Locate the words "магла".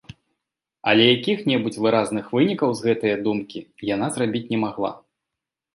4.69-4.91